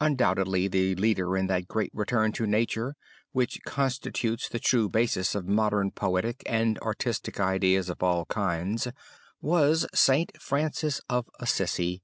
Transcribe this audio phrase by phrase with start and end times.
[0.00, 2.94] Undoubtedly the leader in that great return to nature,
[3.32, 8.88] which constitutes the true basis of modern poetic and artistic ideas of all kinds,
[9.42, 10.32] was St.
[10.40, 12.00] Francis of Assisi.